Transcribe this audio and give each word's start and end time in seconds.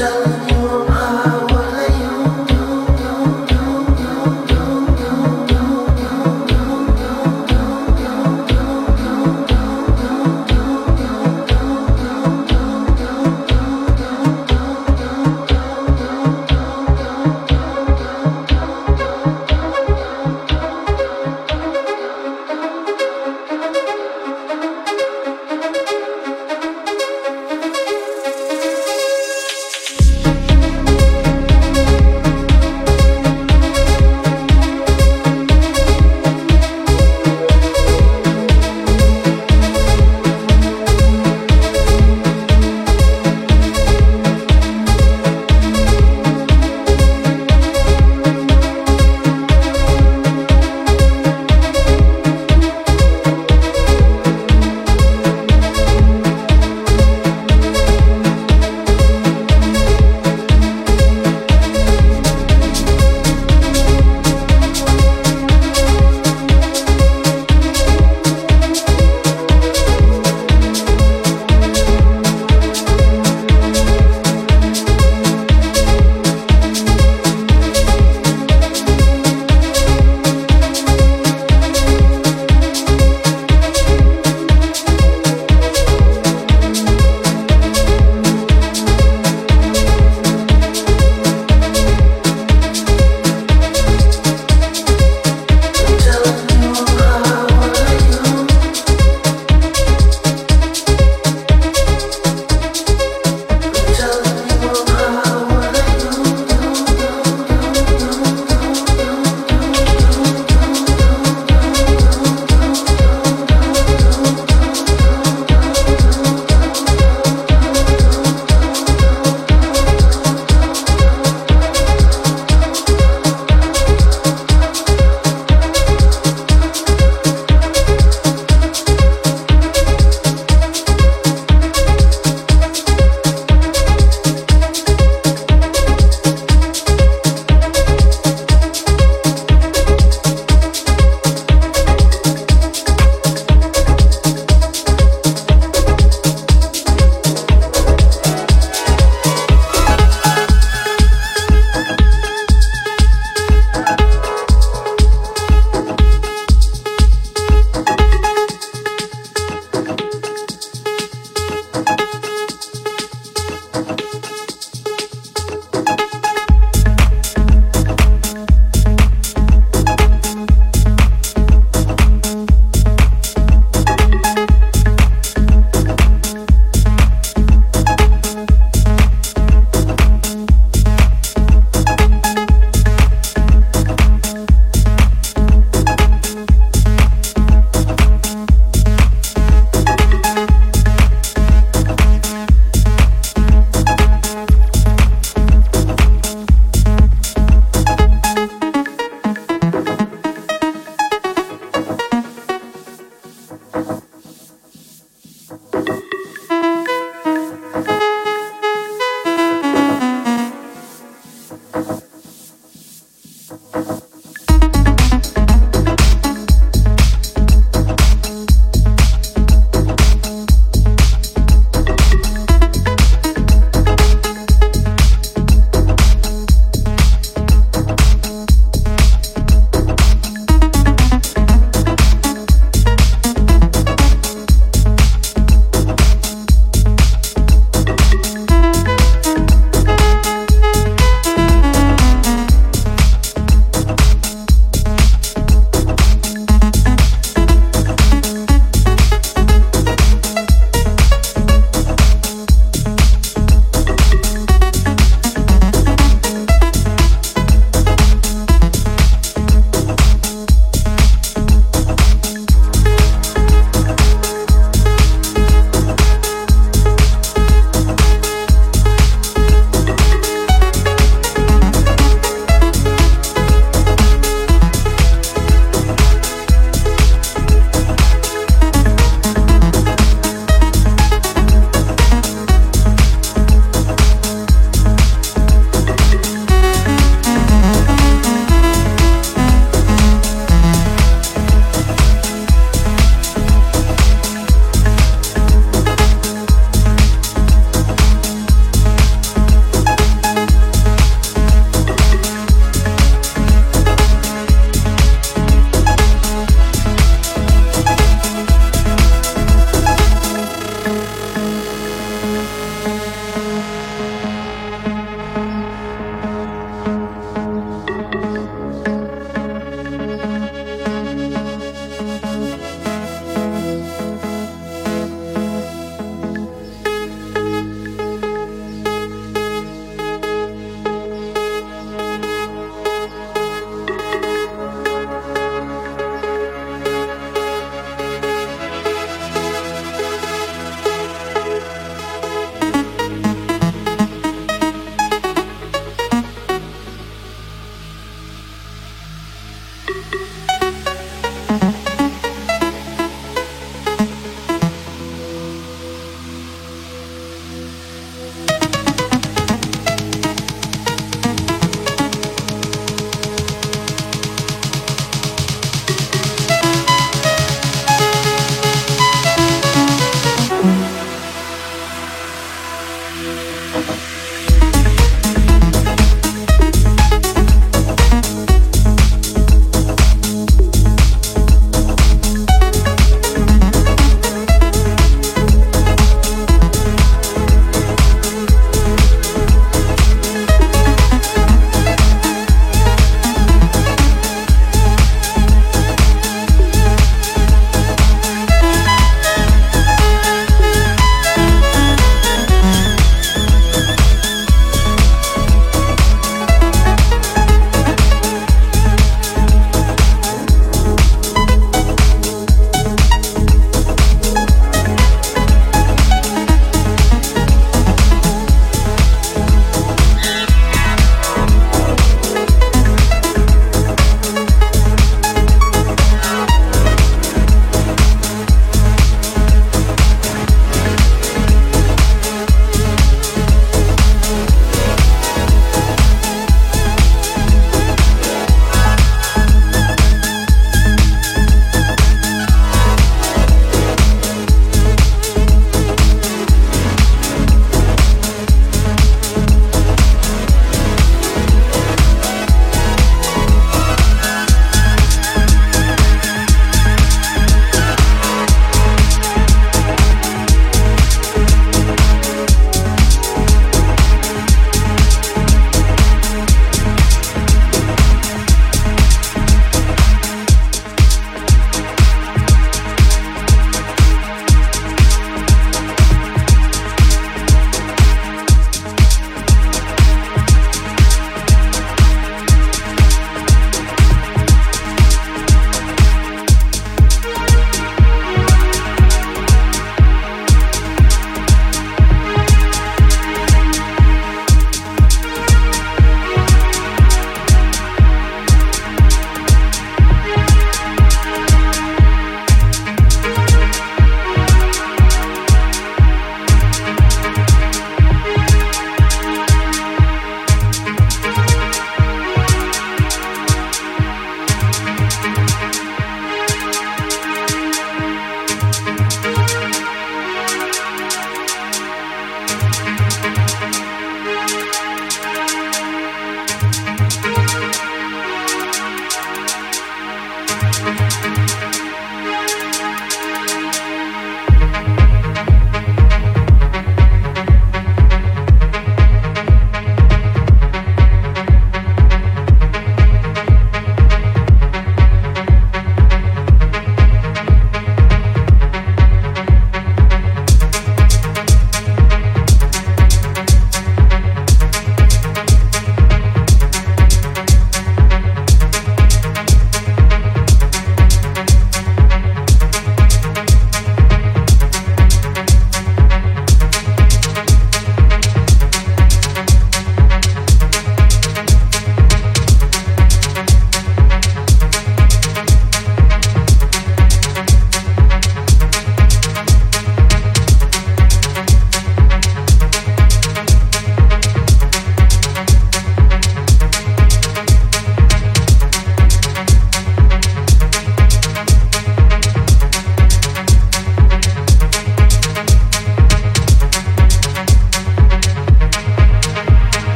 so 0.00 0.29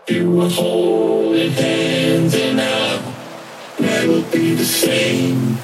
You 0.08 0.30
were 0.30 0.48
holding 0.48 1.52
hands 1.52 2.34
and 2.34 2.60
I 2.60 3.02
never 3.78 4.22
be 4.32 4.54
the 4.54 4.64
same. 4.64 5.59